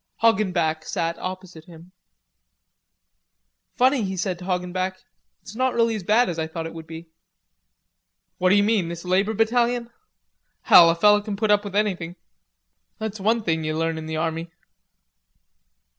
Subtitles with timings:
[0.23, 1.91] Hoggenback sat opposite him.
[3.75, 4.97] "Funny," he said to Hoggenback,
[5.43, 7.05] "it's not really as bad as I thought it would be."
[8.39, 9.91] "What d'you mean, this labor battalion?
[10.63, 12.15] Hell, a feller can put up with anything;
[12.97, 14.49] that's one thing you learn in the army."